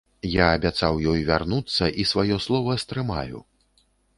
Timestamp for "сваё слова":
2.15-2.79